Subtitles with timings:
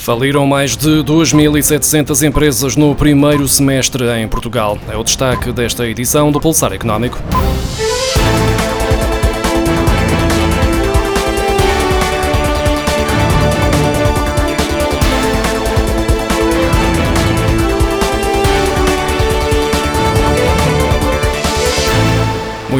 [0.00, 4.78] Faliram mais de 2.700 empresas no primeiro semestre em Portugal.
[4.88, 7.18] É o destaque desta edição do Pulsar Económico.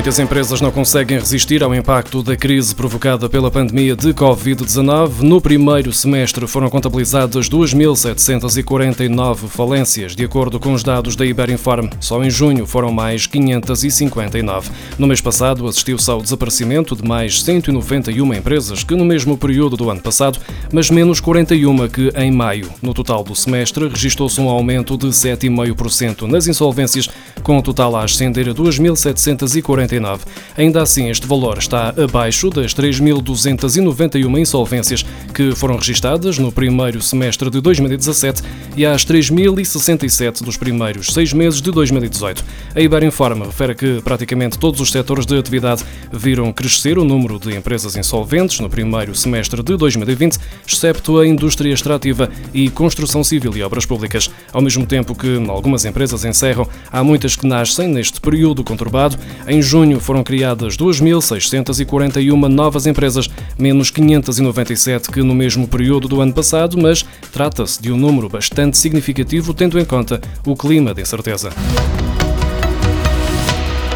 [0.01, 5.21] Muitas empresas não conseguem resistir ao impacto da crise provocada pela pandemia de Covid-19.
[5.21, 11.91] No primeiro semestre foram contabilizadas 2.749 falências, de acordo com os dados da Iberinform.
[12.01, 14.71] Só em junho foram mais 559.
[14.99, 19.91] No mês passado, assistiu-se ao desaparecimento de mais 191 empresas que no mesmo período do
[19.91, 20.39] ano passado,
[20.73, 22.71] mas menos 41 que em maio.
[22.81, 27.07] No total do semestre, registrou-se um aumento de 7,5% nas insolvências,
[27.43, 30.25] com o total a ascender a 2.740 49.
[30.57, 35.05] Ainda assim, este valor está abaixo das 3.291 insolvências
[35.35, 38.43] que foram registadas no primeiro semestre de 2017
[38.77, 42.45] e às 3.067 dos primeiros seis meses de 2018.
[42.75, 47.57] A Iberinforma refere que praticamente todos os setores de atividade viram crescer o número de
[47.57, 53.63] empresas insolventes no primeiro semestre de 2020, excepto a indústria extrativa e construção civil e
[53.63, 54.31] obras públicas.
[54.53, 59.19] Ao mesmo tempo que algumas empresas encerram, há muitas que nascem neste período conturbado.
[59.47, 66.33] Em junho foram criadas 2.641 novas empresas, menos 597 que no mesmo período do ano
[66.33, 71.51] passado, mas trata-se de um número bastante significativo tendo em conta o clima de incerteza.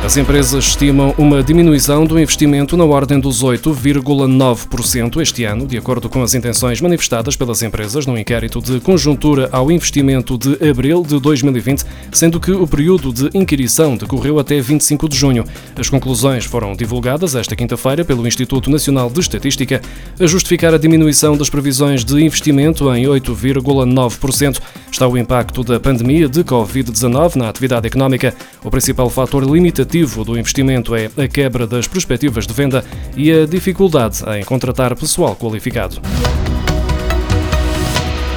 [0.05, 6.11] As empresas estimam uma diminuição do investimento na ordem dos 8,9% este ano, de acordo
[6.11, 11.19] com as intenções manifestadas pelas empresas no inquérito de conjuntura ao investimento de abril de
[11.19, 15.43] 2020, sendo que o período de inquirição decorreu até 25 de junho.
[15.75, 19.81] As conclusões foram divulgadas esta quinta-feira pelo Instituto Nacional de Estatística,
[20.21, 24.61] a justificar a diminuição das previsões de investimento em 8,9%.
[24.93, 30.25] Está o impacto da pandemia de Covid-19 na atividade económica, o principal fator limitativo objetivo
[30.25, 32.85] do investimento é a quebra das perspectivas de venda
[33.17, 36.01] e a dificuldade em contratar pessoal qualificado.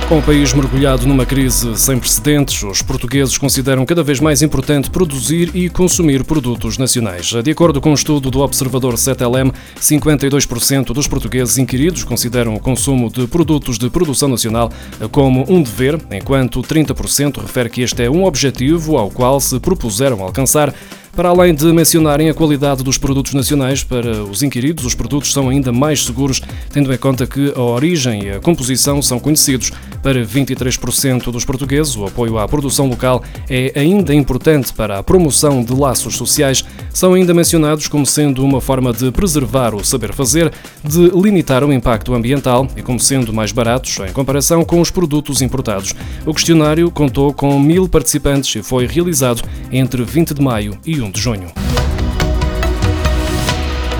[0.08, 4.90] Com o país mergulhado numa crise sem precedentes, os portugueses consideram cada vez mais importante
[4.90, 7.26] produzir e consumir produtos nacionais.
[7.44, 9.52] De acordo com um estudo do Observador 7LM,
[9.82, 14.72] 52% dos portugueses inquiridos consideram o consumo de produtos de produção nacional
[15.12, 20.22] como um dever, enquanto 30% refere que este é um objetivo ao qual se propuseram
[20.22, 20.74] alcançar.
[21.18, 25.50] Para além de mencionarem a qualidade dos produtos nacionais, para os inquiridos, os produtos são
[25.50, 26.40] ainda mais seguros,
[26.72, 29.72] tendo em conta que a origem e a composição são conhecidos.
[30.04, 35.64] Para 23% dos portugueses, o apoio à produção local é ainda importante para a promoção
[35.64, 36.64] de laços sociais.
[36.94, 40.54] São ainda mencionados como sendo uma forma de preservar o saber fazer,
[40.84, 45.42] de limitar o impacto ambiental e como sendo mais baratos em comparação com os produtos
[45.42, 45.96] importados.
[46.28, 49.42] O questionário contou com mil participantes e foi realizado
[49.72, 51.52] entre 20 de maio e 1 de junho.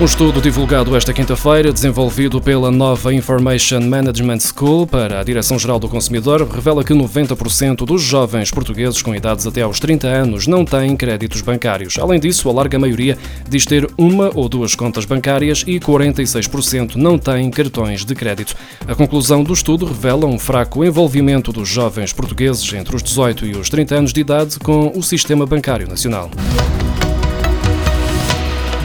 [0.00, 5.88] Um estudo divulgado esta quinta-feira, desenvolvido pela nova Information Management School para a Direção-Geral do
[5.88, 10.96] Consumidor, revela que 90% dos jovens portugueses com idades até aos 30 anos não têm
[10.96, 11.98] créditos bancários.
[11.98, 13.18] Além disso, a larga maioria
[13.48, 18.54] diz ter uma ou duas contas bancárias e 46% não têm cartões de crédito.
[18.86, 23.56] A conclusão do estudo revela um fraco envolvimento dos jovens portugueses entre os 18 e
[23.56, 26.30] os 30 anos de idade com o sistema bancário nacional.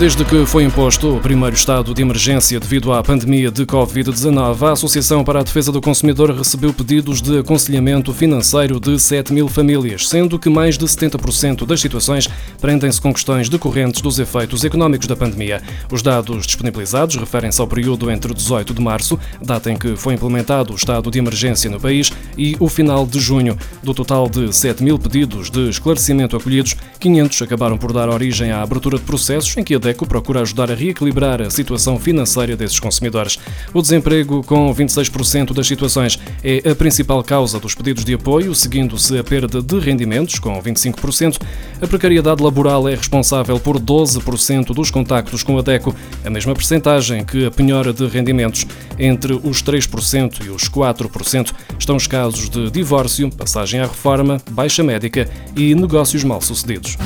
[0.03, 4.73] Desde que foi imposto o primeiro estado de emergência devido à pandemia de Covid-19, a
[4.73, 10.09] Associação para a Defesa do Consumidor recebeu pedidos de aconselhamento financeiro de 7 mil famílias,
[10.09, 15.15] sendo que mais de 70% das situações prendem-se com questões decorrentes dos efeitos económicos da
[15.15, 15.61] pandemia.
[15.89, 20.73] Os dados disponibilizados referem-se ao período entre 18 de março, data em que foi implementado
[20.73, 23.57] o estado de emergência no país, e o final de junho.
[23.81, 28.61] Do total de 7 mil pedidos de esclarecimento acolhidos, 500 acabaram por dar origem à
[28.61, 32.79] abertura de processos em que a DECO procura ajudar a reequilibrar a situação financeira desses
[32.79, 33.37] consumidores.
[33.73, 39.17] O desemprego, com 26% das situações, é a principal causa dos pedidos de apoio, seguindo-se
[39.17, 41.41] a perda de rendimentos, com 25%.
[41.81, 47.25] A precariedade laboral é responsável por 12% dos contactos com a DECO, a mesma percentagem
[47.25, 48.65] que a penhora de rendimentos.
[48.97, 54.83] Entre os 3% e os 4% estão os casos de divórcio, passagem à reforma, baixa
[54.83, 56.97] médica e negócios mal sucedidos.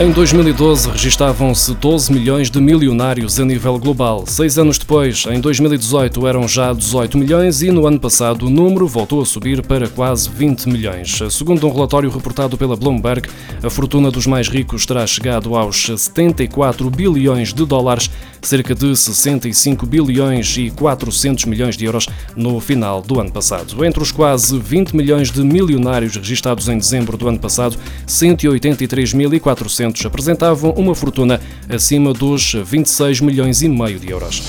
[0.00, 4.24] Em 2012, registavam-se 12 milhões de milionários a nível global.
[4.26, 8.88] Seis anos depois, em 2018, eram já 18 milhões e no ano passado o número
[8.88, 11.18] voltou a subir para quase 20 milhões.
[11.30, 13.28] Segundo um relatório reportado pela Bloomberg,
[13.62, 18.10] a fortuna dos mais ricos terá chegado aos 74 bilhões de dólares,
[18.40, 23.84] cerca de 65 bilhões e 400 milhões de euros no final do ano passado.
[23.84, 27.76] Entre os quase 20 milhões de milionários registados em dezembro do ano passado,
[28.06, 34.42] 183.400 apresentavam uma fortuna acima dos 26 milhões e meio de euros.